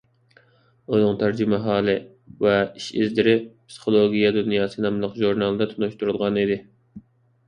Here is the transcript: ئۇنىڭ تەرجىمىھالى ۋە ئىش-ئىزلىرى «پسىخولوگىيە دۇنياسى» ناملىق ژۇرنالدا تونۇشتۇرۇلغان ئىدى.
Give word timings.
ئۇنىڭ 0.93 1.17
تەرجىمىھالى 1.23 1.93
ۋە 2.45 2.53
ئىش-ئىزلىرى 2.79 3.35
«پسىخولوگىيە 3.49 4.31
دۇنياسى» 4.39 4.83
ناملىق 4.87 5.21
ژۇرنالدا 5.21 5.69
تونۇشتۇرۇلغان 5.75 6.41
ئىدى. 6.45 6.59